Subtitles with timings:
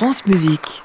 [0.00, 0.82] France Musique.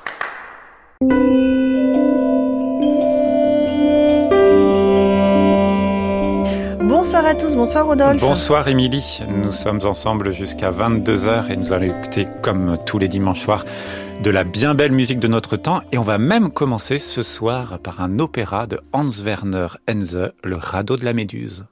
[6.81, 8.19] Bonsoir à tous, bonsoir Rodolphe.
[8.19, 13.39] Bonsoir Émilie, nous sommes ensemble jusqu'à 22h et nous allons écouter comme tous les dimanches
[13.39, 13.63] soirs
[14.21, 17.79] de la bien belle musique de notre temps et on va même commencer ce soir
[17.79, 21.63] par un opéra de Hans Werner Henze, Le radeau de la Méduse.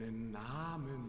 [0.00, 0.99] deinen Namen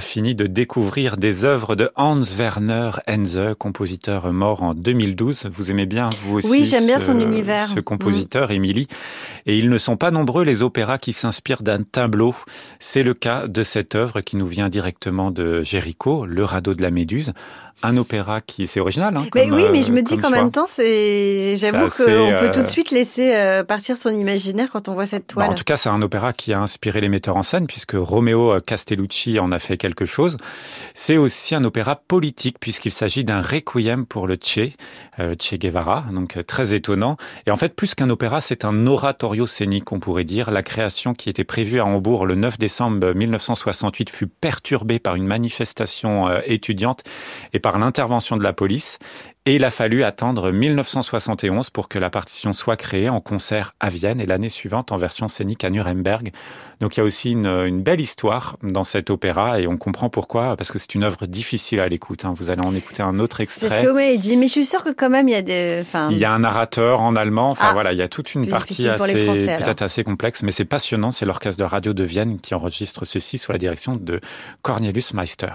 [0.00, 5.48] fini de découvrir des œuvres de Hans Werner Henze, compositeur mort en 2012.
[5.52, 7.68] Vous aimez bien, vous aussi Oui, j'aime bien son univers.
[7.68, 8.88] Ce compositeur, Émilie.
[9.46, 12.34] Et ils ne sont pas nombreux, les opéras qui s'inspirent d'un tableau.
[12.78, 16.82] C'est le cas de cette œuvre qui nous vient directement de Géricault, Le radeau de
[16.82, 17.32] la Méduse,
[17.82, 19.16] un opéra qui c'est original.
[19.16, 22.60] Hein, mais oui, mais je me dis qu'en même temps, c'est j'avoue qu'on peut tout
[22.60, 25.50] de euh, suite laisser euh, partir son imaginaire quand on voit cette bah, toile.
[25.50, 28.60] en tout cas, c'est un opéra qui a inspiré les metteurs en scène puisque Romeo
[28.60, 30.36] Castellucci en a fait quelque chose.
[30.94, 34.70] C'est aussi un opéra politique puisqu'il s'agit d'un requiem pour le Che,
[35.18, 37.16] euh, Che Guevara, donc très étonnant.
[37.46, 40.50] Et en fait, plus qu'un opéra, c'est un oratorio scénique, on pourrait dire.
[40.50, 45.26] La création qui était prévue à Hambourg le 9 décembre 1968 fut perturbée par une
[45.26, 47.04] manifestation étudiante
[47.52, 48.98] et par l'intervention de la police
[49.46, 53.88] et il a fallu attendre 1971 pour que la partition soit créée en concert à
[53.88, 56.30] Vienne et l'année suivante en version scénique à Nuremberg.
[56.80, 60.56] Donc il y a aussi une, belle histoire dans cet opéra et on comprend pourquoi,
[60.56, 62.26] parce que c'est une œuvre difficile à l'écoute.
[62.26, 62.34] Hein.
[62.36, 63.68] Vous allez en écouter un autre extrait.
[63.70, 65.84] C'est ce que dit, mais je suis sûre que quand même il y a des...
[66.10, 68.46] Il y a un narrateur en allemand, enfin ah, voilà, il y a toute une
[68.46, 71.10] partie assez, peut-être assez complexe, mais c'est passionnant.
[71.10, 74.20] C'est l'orchestre de radio de Vienne qui enregistre ceci sous la direction de
[74.62, 75.52] Cornelius Meister.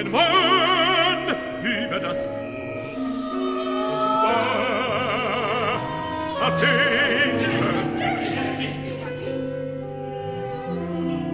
[0.00, 2.40] Ein Mann über das Fuß
[6.60, 7.40] den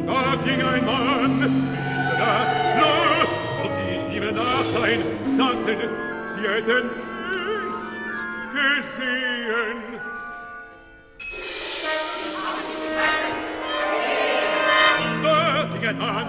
[0.06, 3.32] Da ging ein Mann über das Fluss
[3.62, 5.78] und die ihm nach sein sagten,
[6.35, 6.90] sie hätten
[7.30, 8.16] nichts
[8.52, 9.78] gesehen.
[15.23, 16.28] Da ging ein Mann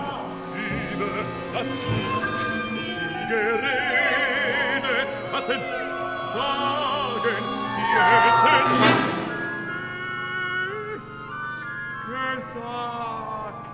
[0.94, 1.12] über
[1.54, 2.27] das Fluss
[3.28, 5.62] geredet hatten,
[6.34, 8.70] sagen sie hätten
[10.94, 13.67] nichts gesagt.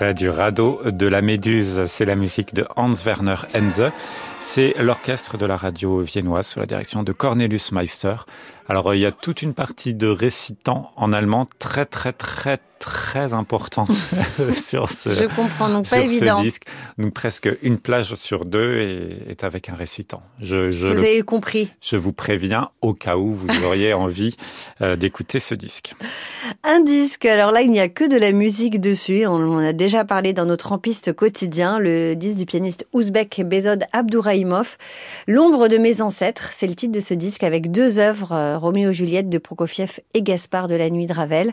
[0.00, 3.92] Du radeau de la Méduse, c'est la musique de Hans Werner Henze.
[4.38, 8.16] C'est l'orchestre de la radio viennoise sous la direction de Cornelius Meister.
[8.66, 13.34] Alors il y a toute une partie de récitant en allemand très très très très
[13.34, 13.94] importante
[14.56, 16.42] sur ce, je comprends, donc pas évident.
[16.42, 16.62] disque.
[16.98, 18.80] Donc presque une plage sur deux
[19.28, 20.22] est, avec un récitant.
[20.42, 21.70] Je, je vous avez compris.
[21.82, 24.34] Je vous préviens au cas où vous auriez envie
[24.80, 25.94] euh, d'écouter ce disque.
[26.64, 29.26] Un disque, alors là il n'y a que de la musique dessus.
[29.26, 33.84] On en a déjà parlé dans notre rampiste quotidien, le disque du pianiste ouzbek Bezod
[33.92, 34.78] Abdouraïmov.
[35.28, 38.90] L'ombre de mes ancêtres, c'est le titre de ce disque avec deux œuvres, euh, Roméo
[38.90, 41.52] Juliette de Prokofiev et Gaspard de la nuit de Ravel.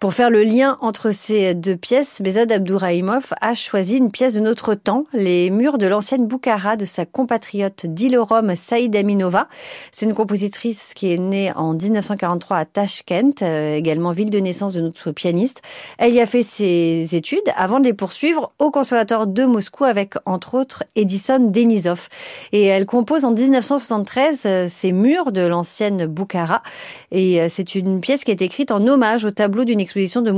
[0.00, 4.40] Pour faire le lien entre ces deux pièces, Bezod Abdourahimov a choisi une pièce de
[4.40, 9.48] notre temps, les murs de l'ancienne Boukhara de sa compatriote d'Ilorom Saïd Aminova.
[9.90, 14.74] C'est une compositrice qui est née en 1943 à Tashkent, euh, également ville de naissance
[14.74, 15.62] de notre pianiste.
[15.98, 20.14] Elle y a fait ses études avant de les poursuivre au conservatoire de Moscou avec
[20.24, 22.08] entre autres Edison Denisov.
[22.52, 26.62] Et elle compose en 1973 euh, ces murs de l'ancienne Boukhara.
[27.10, 30.30] Et euh, c'est une pièce qui est écrite en hommage au tableau d'une exposition de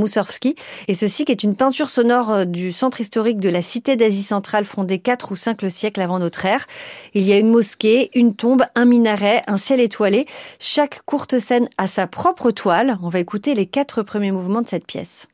[0.88, 4.22] Et ceci qui est une peinture sonore euh, du centre historique de la cité d'Asie
[4.22, 6.66] centrale fondée 4 ou 5 siècles avant notre ère.
[7.14, 10.26] Il y a une mosquée, une tombe, un minaret, un ciel étoilé.
[10.58, 12.98] Chaque courte scène a sa propre toile.
[13.02, 15.26] On va écouter les quatre premiers mouvements de cette pièce.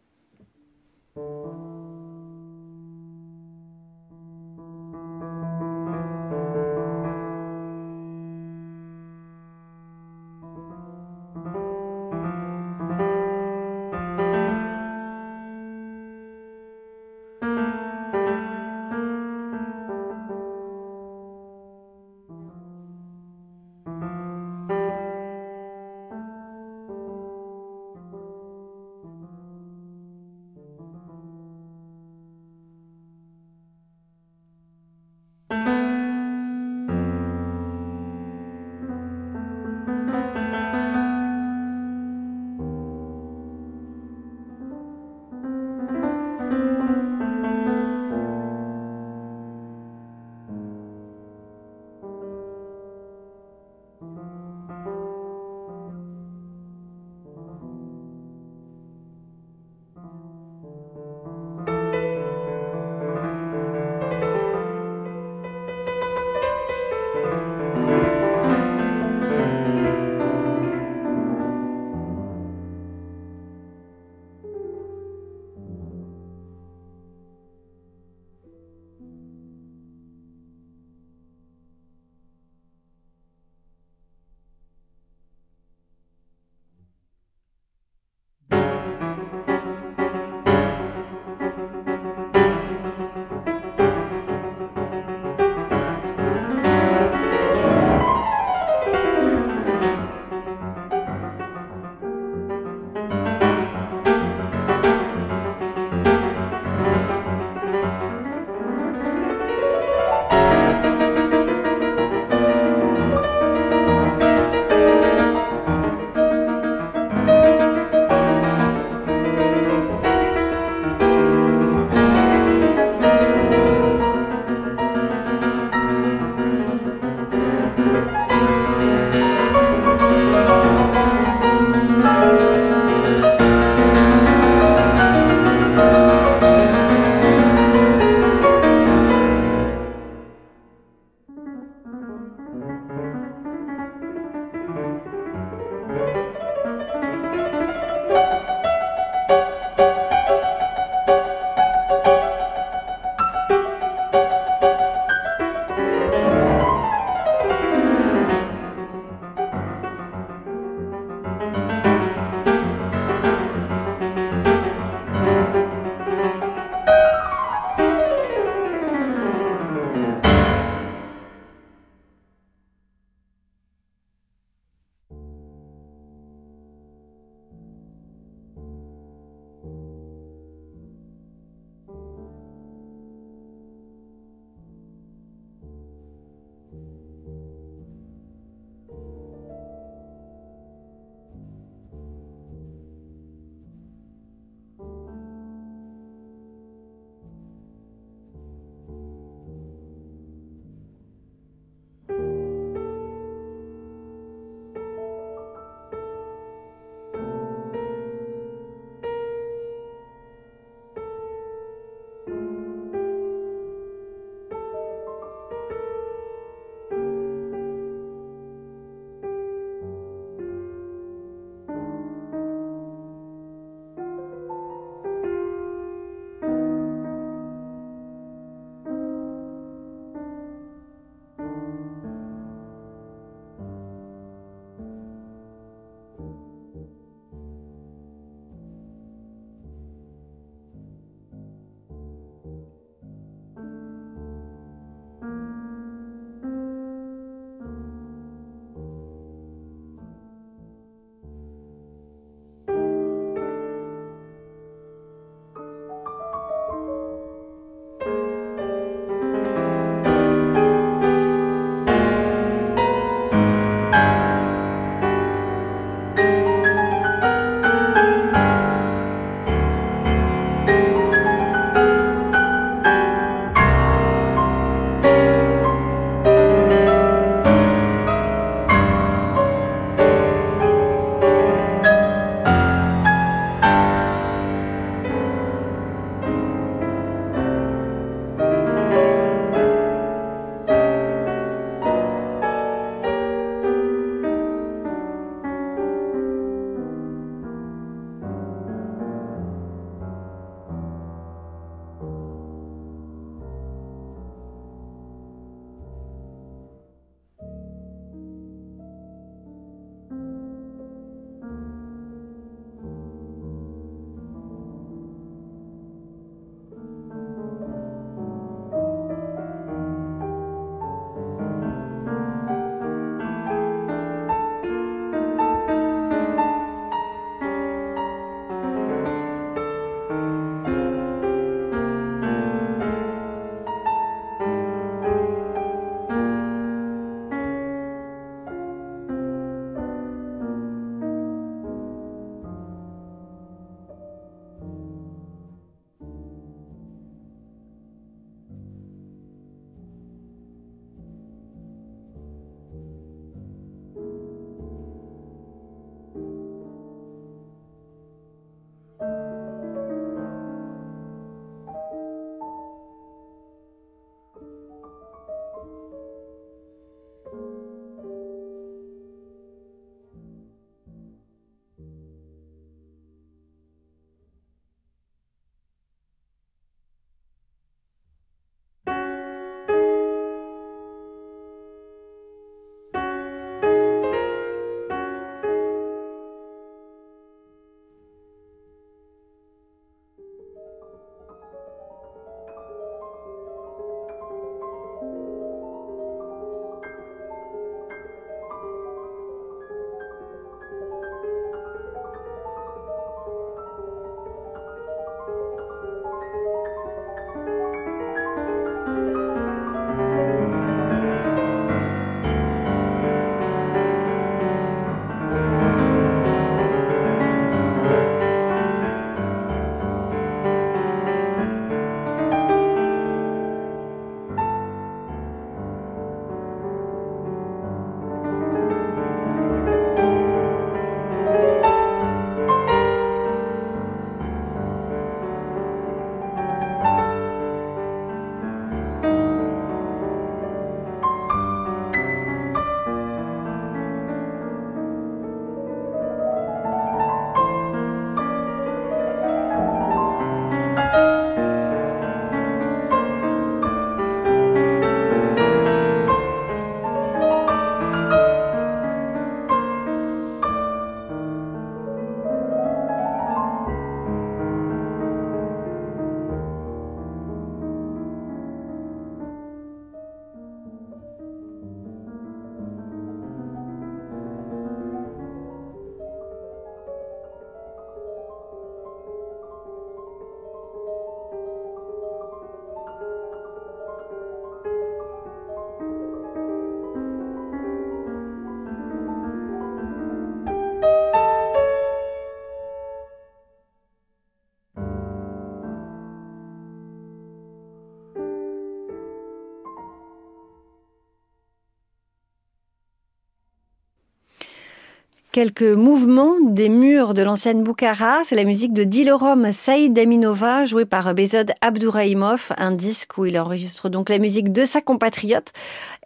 [505.32, 508.22] Quelques mouvements des murs de l'ancienne Boukhara.
[508.24, 513.38] C'est la musique de Dilorom Saïd Aminova, jouée par Bezod Abdourahimov, un disque où il
[513.38, 515.52] enregistre donc la musique de sa compatriote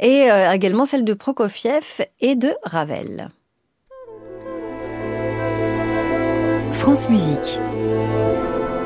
[0.01, 3.31] et euh, également celle de Prokofiev et de Ravel.
[6.71, 7.59] France Musique.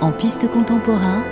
[0.01, 1.23] En piste contemporain,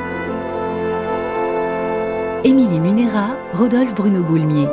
[2.44, 4.68] Émilie Munera, Rodolphe Bruno Boulmier.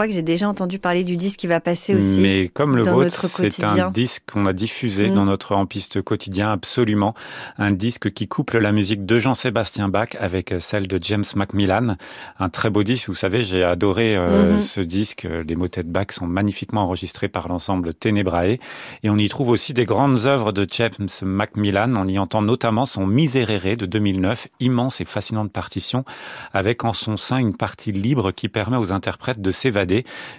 [0.00, 2.22] Crois que j'ai déjà entendu parler du disque qui va passer aussi.
[2.22, 5.14] Mais comme le dans vôtre, c'est un disque qu'on a diffusé Mm.
[5.14, 7.14] dans notre en piste quotidien, absolument.
[7.58, 11.96] Un disque qui couple la musique de Jean-Sébastien Bach avec celle de James Macmillan.
[12.38, 13.08] Un très beau disque.
[13.08, 14.60] Vous savez, j'ai adoré euh, Mhm.
[14.60, 15.28] ce disque.
[15.46, 18.56] Les motets de Bach sont magnifiquement enregistrés par l'ensemble Ténébrae.
[19.02, 21.92] Et on y trouve aussi des grandes œuvres de James Macmillan.
[21.98, 26.06] On y entend notamment son Miserere de 2009, immense et fascinante partition,
[26.54, 29.89] avec en son sein une partie libre qui permet aux interprètes de s'évader.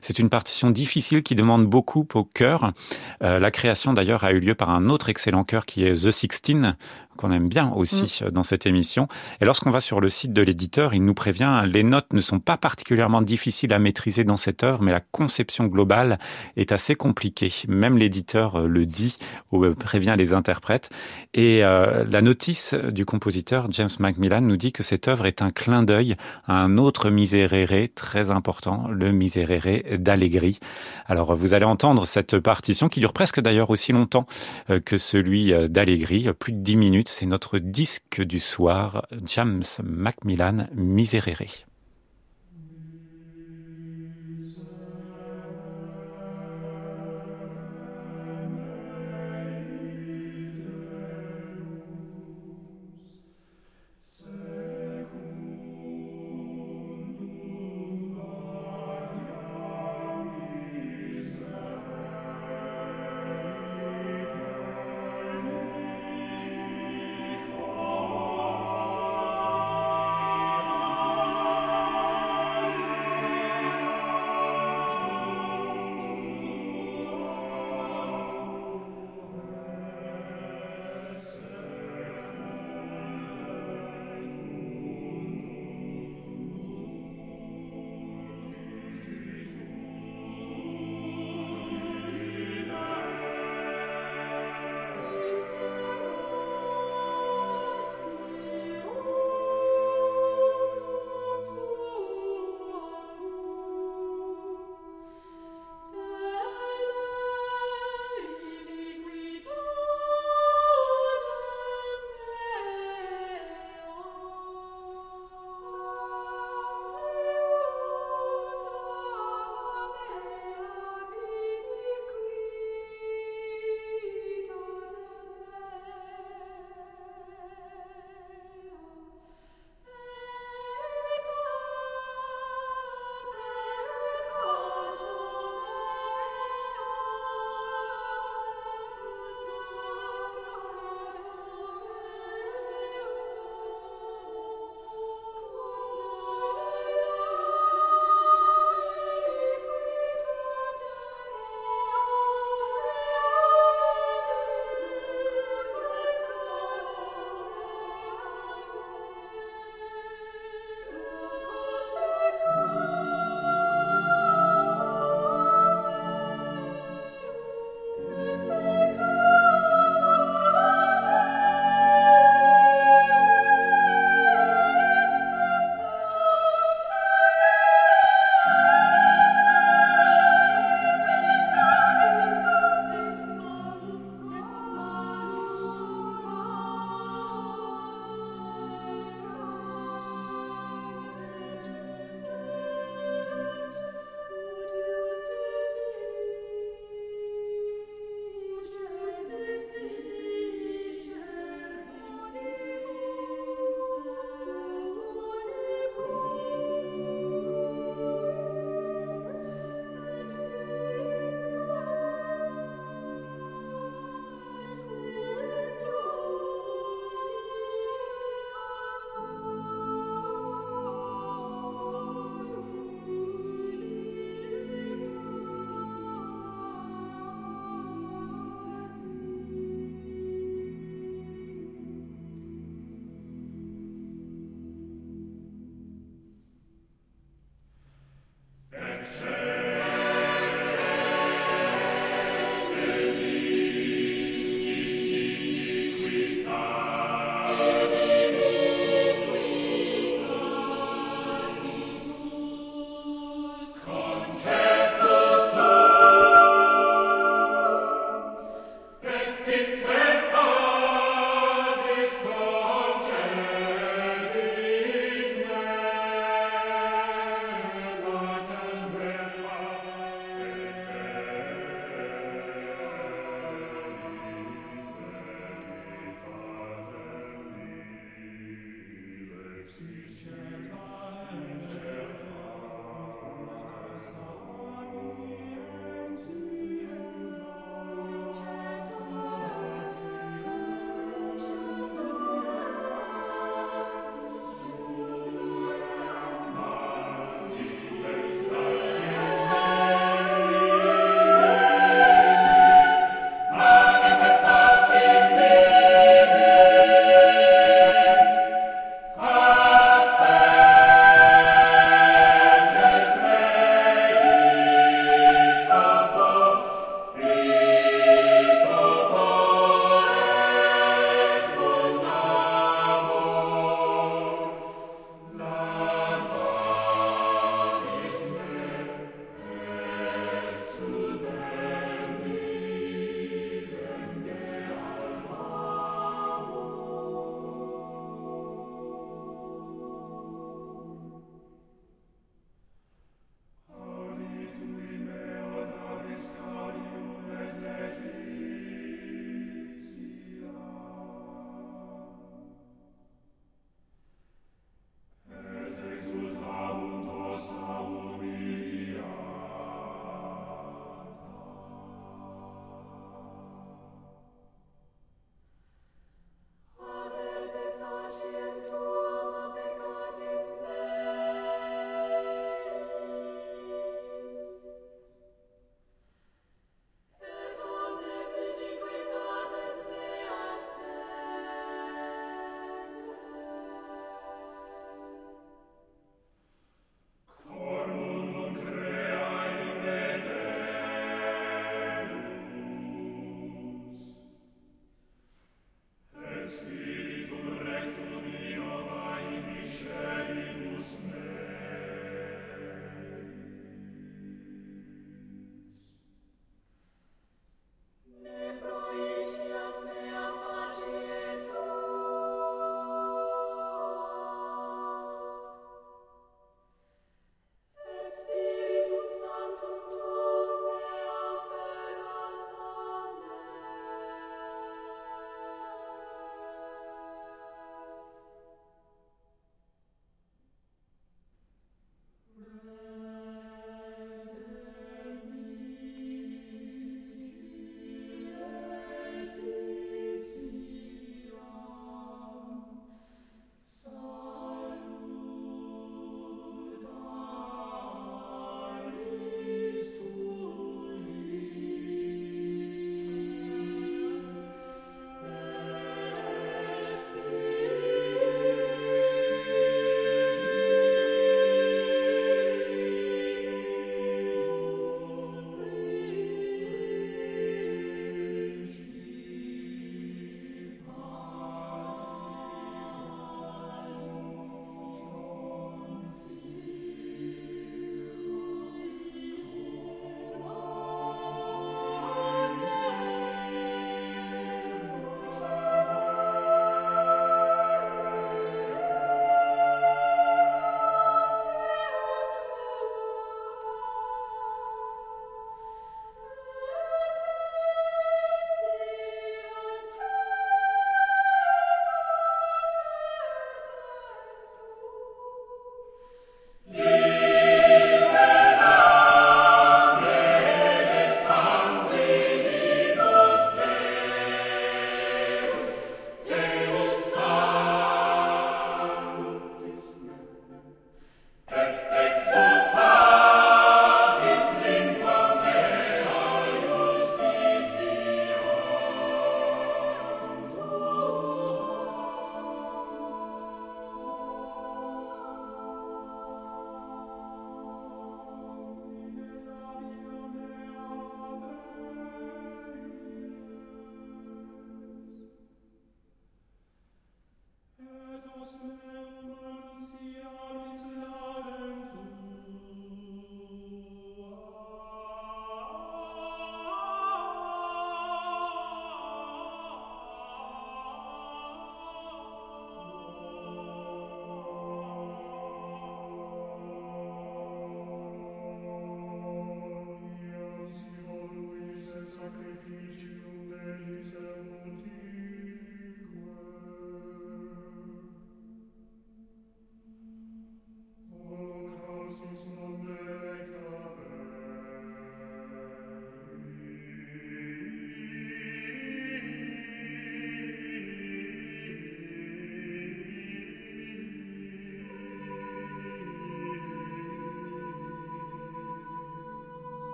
[0.00, 2.72] C'est une partition difficile qui demande beaucoup au chœur.
[3.22, 6.10] Euh, la création d'ailleurs a eu lieu par un autre excellent chœur qui est The
[6.10, 6.76] Sixteen,
[7.20, 9.06] qu'on aime bien aussi euh, dans cette émission.
[9.40, 12.40] Et lorsqu'on va sur le site de l'éditeur, il nous prévient, les notes ne sont
[12.40, 16.18] pas particulièrement difficiles à maîtriser dans cette œuvre, mais la conception globale
[16.56, 17.52] est assez compliquée.
[17.68, 19.16] Même l'éditeur euh, le dit
[19.52, 20.90] ou euh, prévient les interprètes.
[21.34, 25.50] Et euh, la notice du compositeur James Macmillan nous dit que cette œuvre est un
[25.50, 30.58] clin d'œil à un autre miserere très important, le miserere d'Allegri.
[31.06, 34.26] Alors vous allez entendre cette partition qui dure presque d'ailleurs aussi longtemps
[34.84, 37.08] que celui d'Allegri, plus de 10 minutes.
[37.12, 41.66] C'est notre disque du soir, James Macmillan Miserere.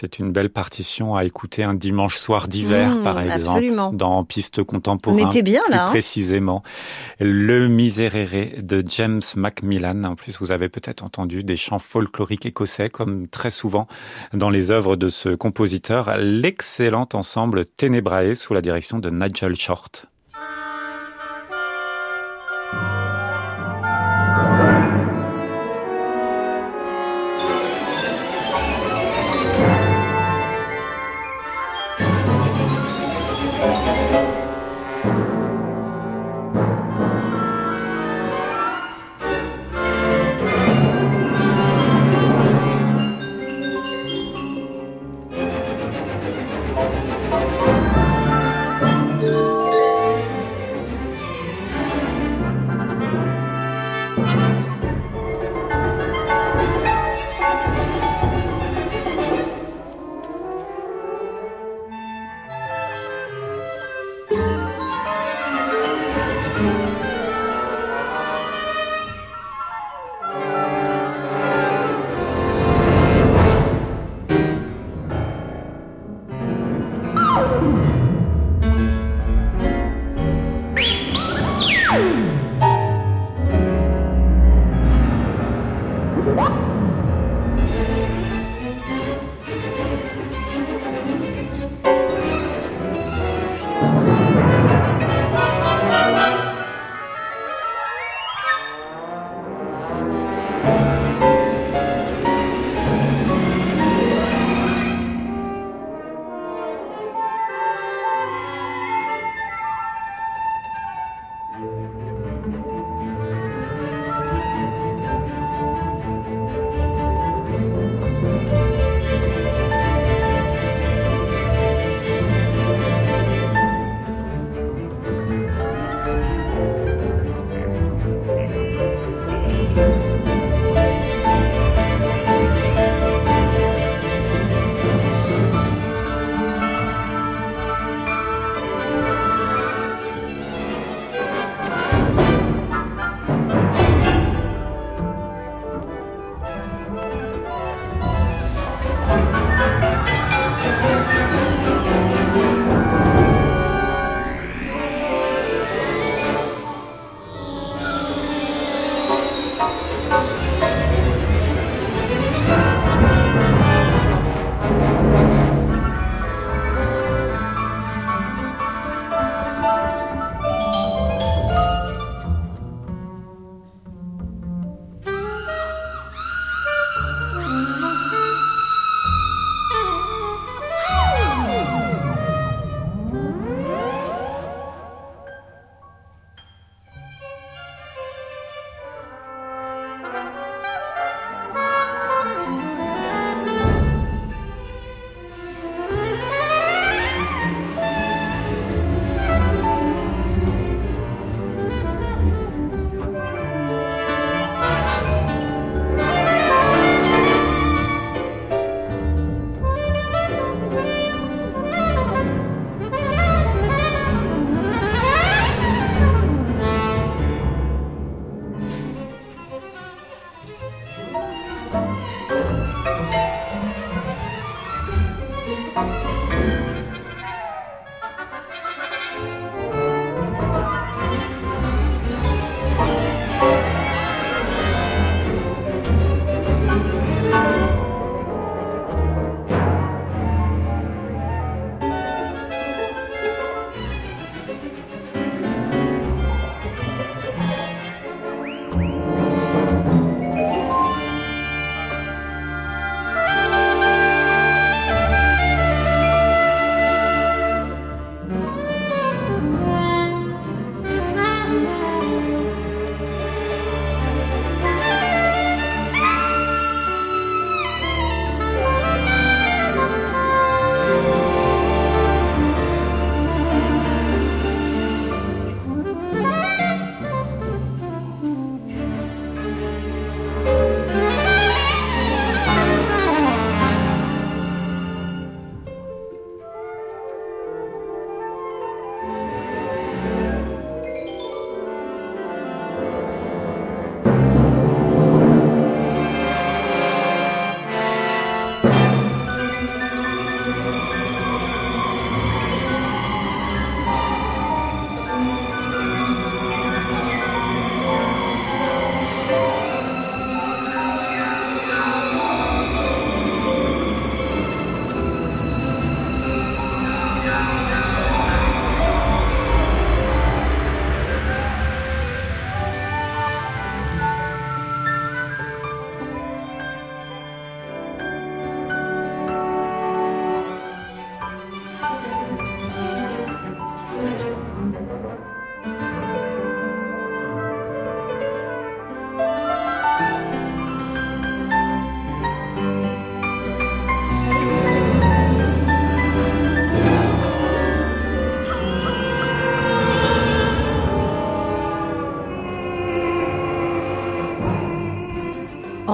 [0.00, 3.92] C'est une belle partition à écouter un dimanche soir d'hiver, Mmh, par exemple, absolument.
[3.92, 5.16] dans Piste contemporain.
[5.24, 5.88] On était bien, là, hein.
[5.88, 6.62] précisément.
[7.18, 10.04] Le Miserere de James Macmillan.
[10.04, 13.88] En plus, vous avez peut-être entendu des chants folkloriques écossais, comme très souvent
[14.32, 16.16] dans les œuvres de ce compositeur.
[16.18, 20.06] L'excellent ensemble Tenebrae sous la direction de Nigel Short.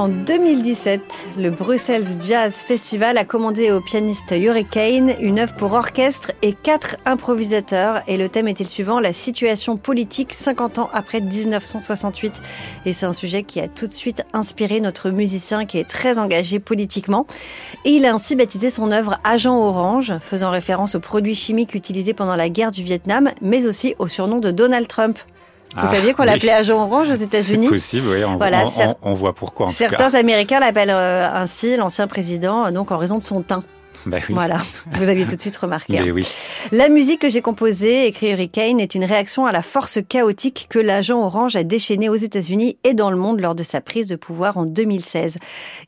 [0.05, 6.31] En 2017, le Brussels Jazz Festival a commandé au pianiste Hurricane une œuvre pour orchestre
[6.43, 8.03] et quatre improvisateurs.
[8.07, 12.35] Et le thème était le suivant, la situation politique 50 ans après 1968.
[12.85, 16.19] Et c'est un sujet qui a tout de suite inspiré notre musicien qui est très
[16.19, 17.27] engagé politiquement.
[17.87, 22.13] Et il a ainsi baptisé son œuvre Agent Orange, faisant référence aux produits chimiques utilisés
[22.13, 25.19] pendant la guerre du Vietnam, mais aussi au surnom de Donald Trump.
[25.75, 26.29] Vous Ah, saviez qu'on oui.
[26.29, 28.25] l'appelait agent orange aux États-Unis C'est possible, oui.
[28.25, 30.19] On, Voilà, on- on- on voit pourquoi en tout Certains cas.
[30.19, 33.65] Américains l'appellent euh, ainsi, l'ancien président, euh, donc en raison de son teint.
[34.07, 34.35] Bah oui.
[34.35, 34.59] Voilà,
[34.93, 35.99] vous aviez tout de suite remarqué.
[35.99, 36.05] hein.
[36.15, 36.27] Oui.
[36.73, 40.79] La musique que j'ai composée, écrit Hurricane, est une réaction à la force chaotique que
[40.79, 44.17] l'agent orange a déchaînée aux États-Unis et dans le monde lors de sa prise de
[44.17, 45.39] pouvoir en 2016.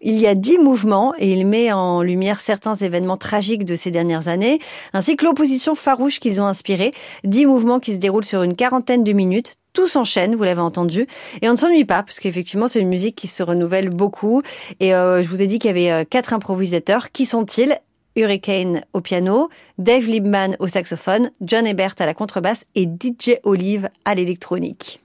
[0.01, 3.91] Il y a dix mouvements et il met en lumière certains événements tragiques de ces
[3.91, 4.61] dernières années,
[4.95, 6.93] ainsi que l'opposition farouche qu'ils ont inspirée.
[7.23, 11.07] Dix mouvements qui se déroulent sur une quarantaine de minutes tout s'enchaîne, vous l'avez entendu,
[11.43, 14.41] et on ne s'ennuie pas, parce qu'effectivement, c'est une musique qui se renouvelle beaucoup.
[14.81, 17.13] Et euh, je vous ai dit qu'il y avait euh, quatre improvisateurs.
[17.13, 17.79] Qui sont-ils?
[18.17, 23.91] Hurricane au piano, Dave Liebman au saxophone, John Ebert à la contrebasse et DJ Olive
[24.07, 25.03] à l'électronique.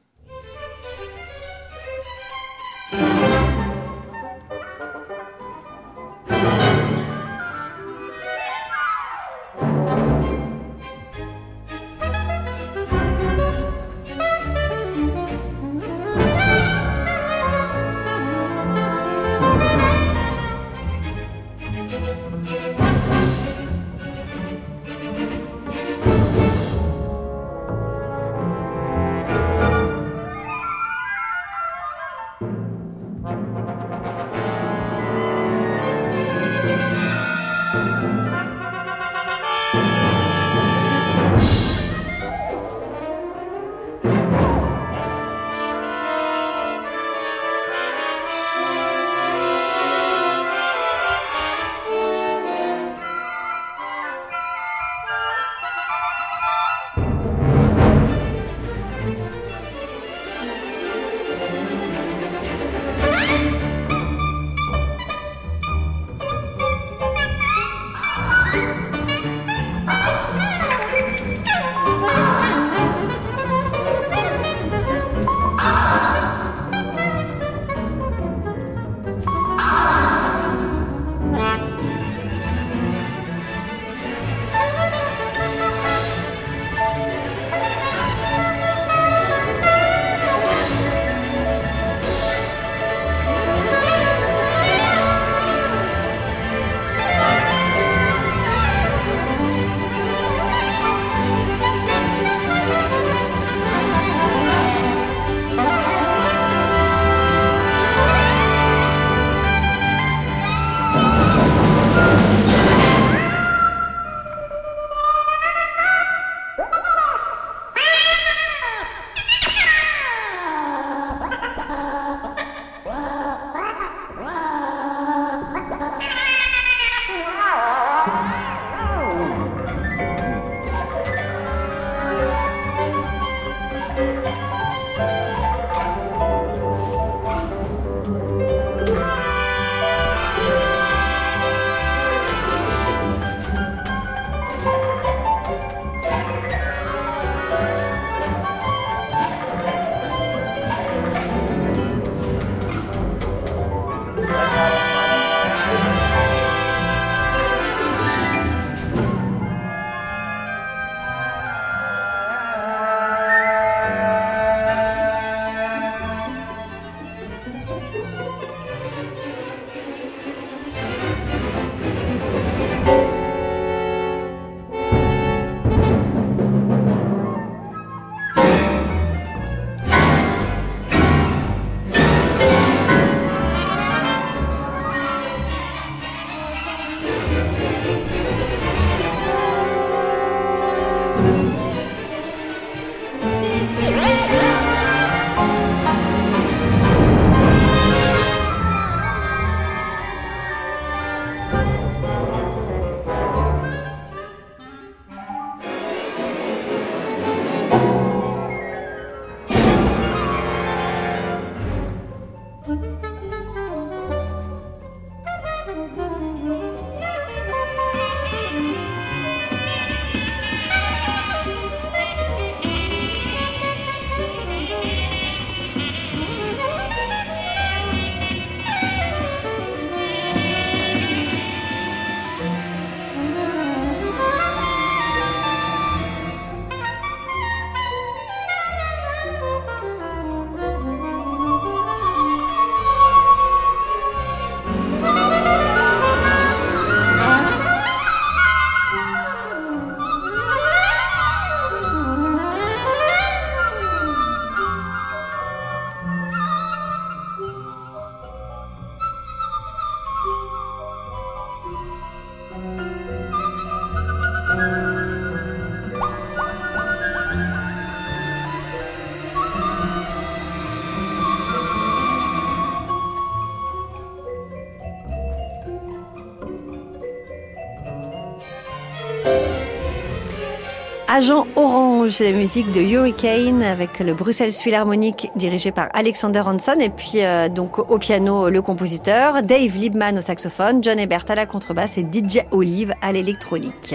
[281.22, 286.90] Agent Orange, la musique de Hurricane avec le Bruxelles Philharmonic dirigé par Alexander Hanson et
[286.90, 291.46] puis euh, donc au piano le compositeur, Dave Liebman au saxophone, John Ebert à la
[291.46, 293.94] contrebasse et DJ Olive à l'électronique.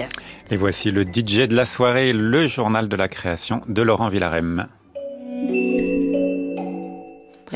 [0.49, 4.67] Et voici le DJ de la soirée, le journal de la création de Laurent Villarem.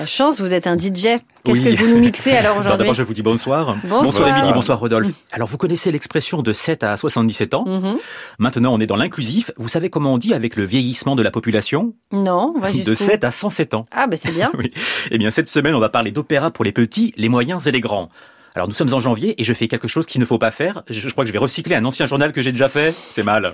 [0.01, 1.19] La chance, vous êtes un DJ.
[1.43, 3.75] Qu'est-ce que vous nous mixez alors aujourd'hui D'abord, je vous dis bonsoir.
[3.83, 5.11] Bonsoir, bonsoir Émilie, bonsoir Rodolphe.
[5.31, 7.65] Alors, vous connaissez l'expression de 7 à 77 ans.
[7.67, 7.97] Mhm.
[8.39, 9.51] Maintenant, on est dans l'inclusif.
[9.57, 11.93] Vous savez comment on dit avec le vieillissement de la population?
[12.11, 12.95] Non, on va De jusqu'où?
[12.95, 13.85] 7 à 107 ans.
[13.91, 14.51] Ah, bah c'est bien.
[14.57, 14.71] Oui.
[15.11, 17.79] Eh bien, cette semaine, on va parler d'opéra pour les petits, les moyens et les
[17.79, 18.09] grands.
[18.53, 20.83] Alors, nous sommes en janvier et je fais quelque chose qu'il ne faut pas faire.
[20.89, 22.91] Je, crois que je vais recycler un ancien journal que j'ai déjà fait.
[22.91, 23.53] C'est mal.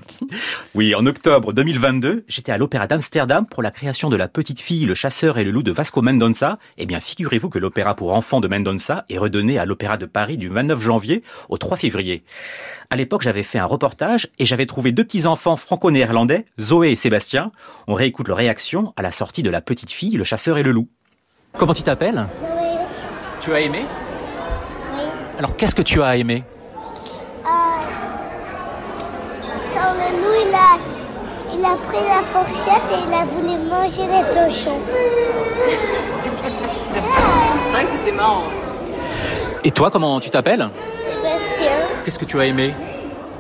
[0.73, 4.85] Oui, en octobre 2022, j'étais à l'Opéra d'Amsterdam pour la création de La Petite Fille,
[4.85, 6.57] le Chasseur et le Loup de Vasco Mendonça.
[6.77, 10.37] Eh bien, figurez-vous que l'opéra pour enfants de Mendonça est redonné à l'Opéra de Paris
[10.37, 12.23] du 29 janvier au 3 février.
[12.89, 17.51] À l'époque, j'avais fait un reportage et j'avais trouvé deux petits-enfants franco-néerlandais, Zoé et Sébastien.
[17.87, 20.71] On réécoute leur réaction à la sortie de La Petite Fille, le Chasseur et le
[20.71, 20.87] Loup.
[21.57, 22.27] Comment tu t'appelles?
[23.41, 23.85] Tu as aimé?
[25.37, 26.43] Alors, qu'est-ce que tu as aimé
[29.73, 30.79] Quand le loup, il a,
[31.55, 34.79] il a pris la fourchette et il a voulu manger les tochons.
[39.63, 40.69] Et toi, comment tu t'appelles
[41.03, 42.73] Sébastien, Qu'est-ce que tu as aimé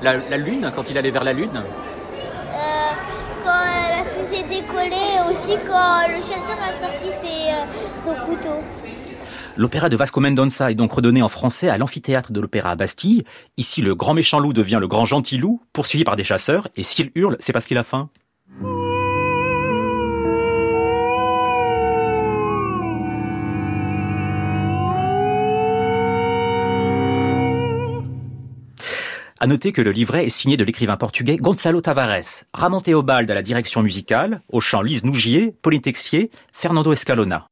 [0.03, 2.91] la, la lune, quand il allait vers la lune euh,
[3.43, 7.65] quand euh, la fusée décollait et aussi quand le chasseur a sorti ses, euh,
[8.05, 8.61] son couteau.
[9.57, 13.23] L'opéra de Vasco Mendonça est donc redonné en français à l'amphithéâtre de l'Opéra à Bastille.
[13.57, 16.83] Ici, le grand méchant loup devient le grand gentil loup, poursuivi par des chasseurs, et
[16.83, 18.11] s'il hurle, c'est parce qu'il a faim.
[29.39, 33.33] À noter que le livret est signé de l'écrivain portugais Gonçalo Tavares, Ramon Théobald à
[33.33, 35.81] la direction musicale, au chant Lise Nougier, Pauline
[36.53, 37.47] Fernando Escalona.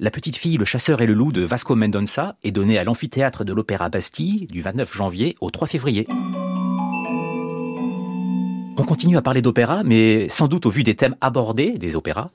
[0.00, 3.44] La petite fille, le chasseur et le loup de Vasco Mendonça est donnée à l'amphithéâtre
[3.44, 6.06] de l'Opéra Bastille du 29 janvier au 3 février.
[8.76, 12.30] On continue à parler d'opéra, mais sans doute au vu des thèmes abordés des opéras,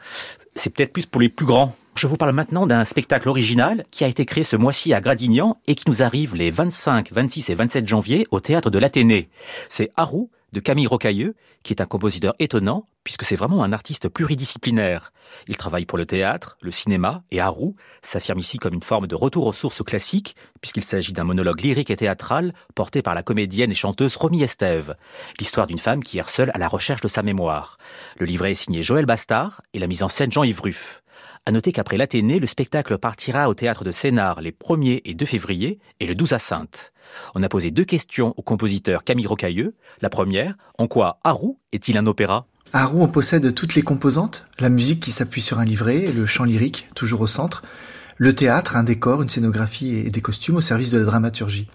[0.55, 1.74] c'est peut-être plus pour les plus grands.
[1.95, 5.57] Je vous parle maintenant d'un spectacle original qui a été créé ce mois-ci à Gradignan
[5.66, 9.30] et qui nous arrive les 25, 26 et 27 janvier au théâtre de l'Athénée.
[9.70, 14.08] C'est Harou de Camille Rocailleux, qui est un compositeur étonnant, puisque c'est vraiment un artiste
[14.08, 15.12] pluridisciplinaire.
[15.47, 19.16] Il travaille pour le théâtre, le cinéma, et Harou s'affirme ici comme une forme de
[19.16, 23.72] retour aux sources classiques, puisqu'il s'agit d'un monologue lyrique et théâtral porté par la comédienne
[23.72, 24.95] et chanteuse Romy Estève.
[25.39, 27.78] L'histoire d'une femme qui erre seule à la recherche de sa mémoire.
[28.20, 31.03] Le livret est signé Joël Bastard et la mise en scène Jean-Yves Ruff.
[31.46, 35.26] À noter qu'après l'Athénée, le spectacle partira au théâtre de Sénart les 1er et 2
[35.26, 36.94] février et le 12 à Sainte.
[37.36, 39.76] On a posé deux questions au compositeur Camille Rocailleux.
[40.02, 42.48] La première, en quoi Harou est-il un opéra?
[42.72, 46.46] À on possède toutes les composantes, la musique qui s'appuie sur un livret, le chant
[46.46, 47.62] lyrique, toujours au centre,
[48.16, 51.68] le théâtre, un décor, une scénographie et des costumes au service de la dramaturgie.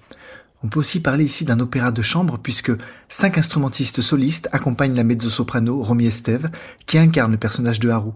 [0.63, 2.73] On peut aussi parler ici d'un opéra de chambre puisque
[3.11, 6.49] cinq instrumentistes solistes accompagnent la mezzo-soprano Romy Estève
[6.87, 8.13] qui incarne le personnage de Haru.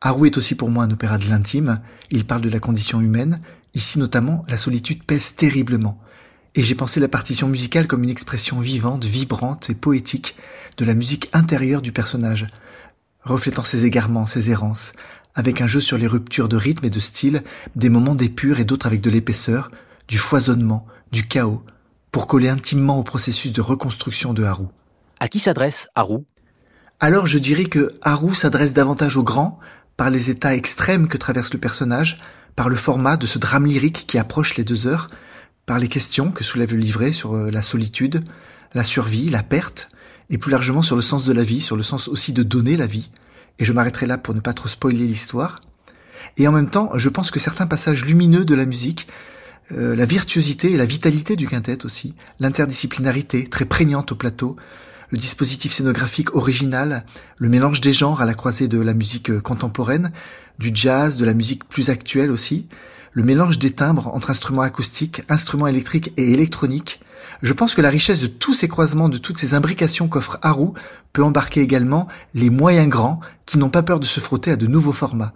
[0.00, 1.80] Haru est aussi pour moi un opéra de l'intime,
[2.10, 3.40] il parle de la condition humaine,
[3.74, 6.00] ici notamment la solitude pèse terriblement.
[6.54, 10.36] Et j'ai pensé la partition musicale comme une expression vivante, vibrante et poétique
[10.76, 12.46] de la musique intérieure du personnage,
[13.22, 14.92] reflétant ses égarements, ses errances,
[15.34, 17.42] avec un jeu sur les ruptures de rythme et de style,
[17.76, 19.70] des moments d'épure et d'autres avec de l'épaisseur,
[20.08, 21.62] du foisonnement, du chaos,
[22.10, 24.66] pour coller intimement au processus de reconstruction de Haru.
[25.20, 26.24] À qui s'adresse Harou
[27.00, 29.58] Alors je dirais que Haru s'adresse davantage aux grands,
[29.98, 32.18] par les états extrêmes que traverse le personnage,
[32.56, 35.10] par le format de ce drame lyrique qui approche les deux heures,
[35.66, 38.24] par les questions que soulève le livret sur euh, la solitude,
[38.74, 39.90] la survie, la perte,
[40.30, 42.76] et plus largement sur le sens de la vie, sur le sens aussi de donner
[42.76, 43.10] la vie.
[43.58, 45.62] Et je m'arrêterai là pour ne pas trop spoiler l'histoire.
[46.36, 49.08] Et en même temps, je pense que certains passages lumineux de la musique,
[49.72, 54.56] euh, la virtuosité et la vitalité du quintet aussi, l'interdisciplinarité très prégnante au plateau,
[55.10, 57.04] le dispositif scénographique original,
[57.38, 60.12] le mélange des genres à la croisée de la musique euh, contemporaine,
[60.58, 62.66] du jazz, de la musique plus actuelle aussi,
[63.12, 67.00] le mélange des timbres entre instruments acoustiques, instruments électriques et électroniques.
[67.42, 70.68] Je pense que la richesse de tous ces croisements, de toutes ces imbrications qu'offre Haru
[71.12, 74.66] peut embarquer également les moyens grands qui n'ont pas peur de se frotter à de
[74.66, 75.32] nouveaux formats.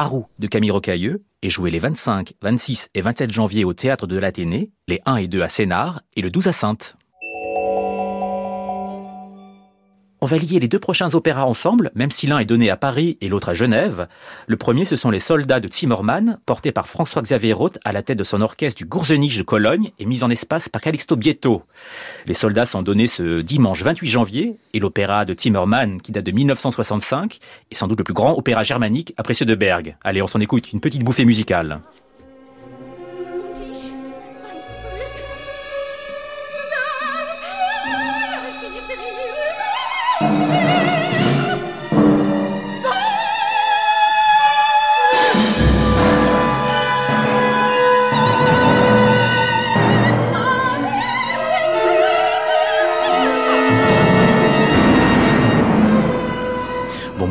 [0.00, 4.16] Harou de Camille Rocailleux est joué les 25, 26 et 27 janvier au théâtre de
[4.16, 6.96] l'Athénée, les 1 et 2 à Sénart et le 12 à Sainte.
[10.22, 13.16] On va lier les deux prochains opéras ensemble, même si l'un est donné à Paris
[13.22, 14.06] et l'autre à Genève.
[14.46, 18.18] Le premier, ce sont les Soldats de Zimmermann, portés par François-Xavier Roth à la tête
[18.18, 21.62] de son orchestre du Gourzenich de Cologne et mis en espace par Calixto Bietto.
[22.26, 26.32] Les soldats sont donnés ce dimanche 28 janvier et l'opéra de Zimmermann, qui date de
[26.32, 27.38] 1965,
[27.70, 29.96] est sans doute le plus grand opéra germanique après ceux de Berg.
[30.04, 31.80] Allez, on s'en écoute une petite bouffée musicale.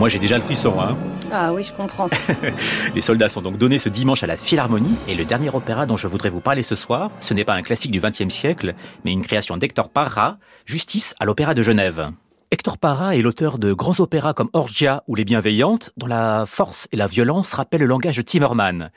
[0.09, 0.97] Moi j'ai déjà le frisson, hein.
[1.31, 2.09] Ah oui, je comprends.
[2.95, 5.97] Les soldats sont donc donnés ce dimanche à la Philharmonie et le dernier opéra dont
[5.97, 8.73] je voudrais vous parler ce soir, ce n'est pas un classique du XXe siècle,
[9.05, 12.09] mais une création d'Hector Parra, Justice à l'Opéra de Genève.
[12.51, 16.87] Hector Parra est l'auteur de grands opéras comme Orgia ou Les Bienveillantes, dont la force
[16.91, 18.89] et la violence rappellent le langage de Timmerman.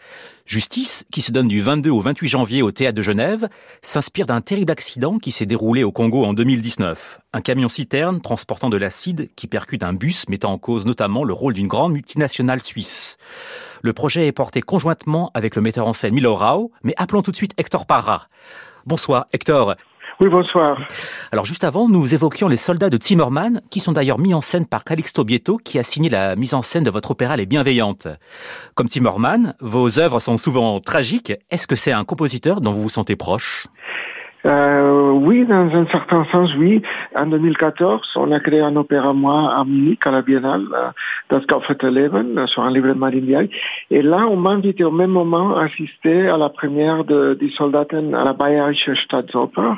[0.46, 3.50] Justice, qui se donne du 22 au 28 janvier au Théâtre de Genève,
[3.82, 7.20] s'inspire d'un terrible accident qui s'est déroulé au Congo en 2019.
[7.34, 11.53] Un camion-citerne transportant de l'acide qui percute un bus mettant en cause notamment le rôle
[11.53, 13.18] d'une grande multinationale suisse.
[13.82, 17.32] Le projet est porté conjointement avec le metteur en scène Milo Rao, mais appelons tout
[17.32, 18.28] de suite Hector Parra.
[18.86, 19.74] Bonsoir Hector.
[20.20, 20.78] Oui, bonsoir.
[21.32, 24.66] Alors juste avant, nous évoquions les soldats de Zimmermann, qui sont d'ailleurs mis en scène
[24.66, 28.08] par Calixto Bietto, qui a signé la mise en scène de votre opéra Les Bienveillantes.
[28.74, 31.32] Comme Zimmermann, vos œuvres sont souvent tragiques.
[31.50, 33.66] Est-ce que c'est un compositeur dont vous vous sentez proche?
[34.45, 36.82] Euh, oui, dans un certain sens, oui.
[37.14, 40.90] En 2014, on a créé un opéra, moi, à Munich, à la Biennale, euh,
[41.30, 43.51] Das Gaufete Leben, euh, sur un livre de Marine Diaye.
[43.90, 47.51] Et là, on m'a invité au même moment à assister à la première de, des
[47.51, 49.74] Soldaten à la Bayerische Staatsoper.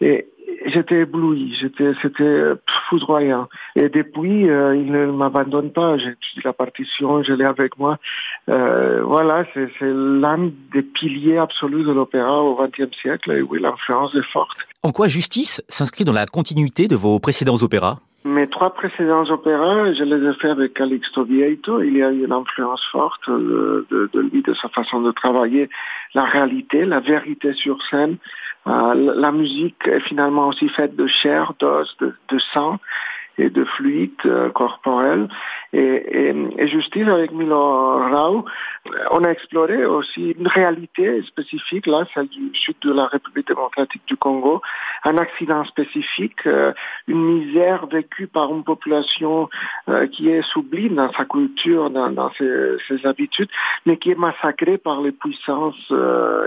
[0.00, 0.26] Et
[0.66, 2.52] j'étais ébloui, j'étais, c'était
[2.88, 3.48] foudroyant.
[3.76, 5.98] Et depuis, euh, il ne m'abandonne pas.
[5.98, 7.98] J'étudie la partition, je l'ai avec moi.
[8.48, 13.32] Euh, voilà, c'est, l'un des piliers absolus de l'opéra au XXe siècle.
[13.32, 14.56] Et oui, l'influence est forte.
[14.82, 17.98] En quoi Justice s'inscrit dans la continuité de vos précédents opéras?
[18.24, 21.80] Mes trois précédents opéras, je les ai faits avec Calixto Vieito.
[21.80, 25.10] Il y a eu une influence forte de, de, de, lui, de sa façon de
[25.10, 25.70] travailler
[26.14, 28.16] la réalité, la vérité sur scène.
[28.66, 32.78] Euh, la musique est finalement aussi faite de chair, d'os, de, de sang
[33.40, 35.28] et de fluide euh, corporel.
[35.72, 38.44] Et, et, et, justice avec Milo Rao,
[39.12, 44.02] on a exploré aussi une réalité spécifique, là, celle du sud de la République démocratique
[44.06, 44.60] du Congo,
[45.04, 46.72] un accident spécifique, euh,
[47.06, 49.48] une misère vécue par une population
[49.88, 53.50] euh, qui est sublime dans sa culture, dans, dans ses, ses, habitudes,
[53.86, 55.92] mais qui est massacrée par les puissances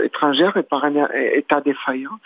[0.03, 2.19] étrangères et par un État défaillant.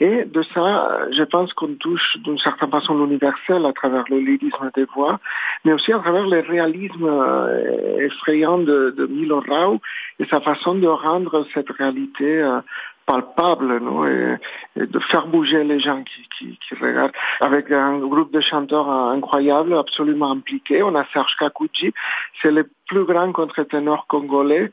[0.00, 4.70] Et de ça, je pense qu'on touche d'une certaine façon l'universel à travers le lyrisme
[4.74, 5.18] des voix,
[5.64, 9.80] mais aussi à travers le réalisme euh, effrayant de, Milo Rao
[10.18, 12.60] et sa façon de rendre cette réalité euh,
[13.06, 14.36] palpable non et,
[14.76, 17.12] et, de faire bouger les gens qui, qui, qui, regardent.
[17.40, 20.82] Avec un groupe de chanteurs incroyables absolument impliqués.
[20.82, 21.92] On a Serge Kakuchi
[22.40, 24.70] c'est le plus grand contre-ténor congolais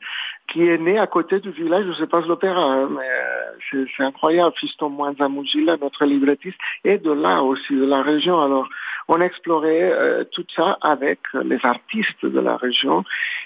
[0.48, 4.54] qui est né à côté du village où se passe l'opéra hein, mais c'est incroyable
[4.58, 8.68] Fiston Mwanza Mujila notre librettiste et de là aussi de la région alors
[9.08, 13.04] on a exploré euh, tout ça avec les artistes de la région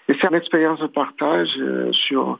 [0.08, 2.38] et c'est une expérience de partage euh, sur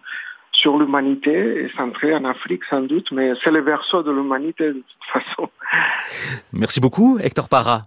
[0.52, 5.04] sur l'humanité et en Afrique sans doute, mais c'est le verso de l'humanité de toute
[5.12, 5.50] façon.
[6.52, 7.82] Merci beaucoup Hector Parra.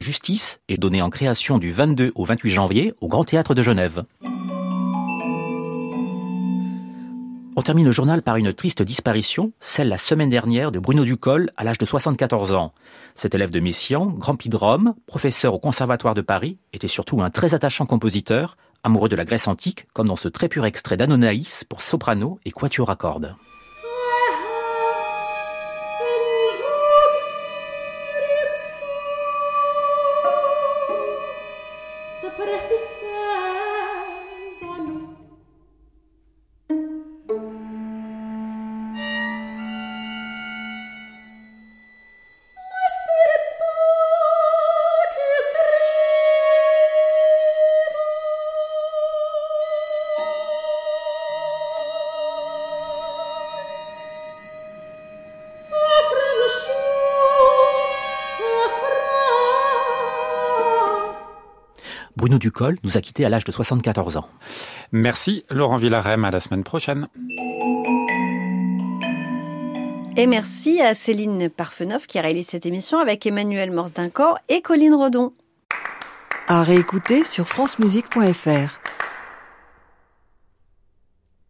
[0.00, 4.02] Justice est donnée en création du 22 au 28 janvier au Grand Théâtre de Genève.
[7.60, 11.50] On termine le journal par une triste disparition, celle la semaine dernière de Bruno Ducol
[11.58, 12.72] à l'âge de 74 ans.
[13.14, 17.20] Cet élève de Messian, grand prix de Rome, professeur au Conservatoire de Paris, était surtout
[17.20, 20.96] un très attachant compositeur, amoureux de la Grèce antique, comme dans ce très pur extrait
[20.96, 23.36] d'Anonaïs pour soprano et quatuor à cordes.
[62.40, 64.26] Ducol nous a quittés à l'âge de 74 ans.
[64.90, 67.06] Merci Laurent Villarem, à la semaine prochaine.
[70.16, 73.92] Et merci à Céline Parfenoff qui a réalisé cette émission avec Emmanuel Morse
[74.48, 75.32] et Colline Redon.
[76.48, 78.79] À réécouter sur francemusique.fr.